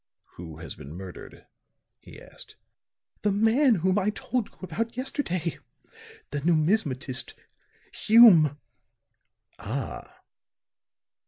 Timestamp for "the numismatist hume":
6.31-8.57